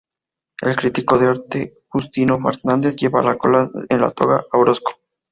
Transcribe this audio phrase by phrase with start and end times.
[0.63, 4.93] El crítico de arte Justino Fernández lleva la cola de la toga a Orozco.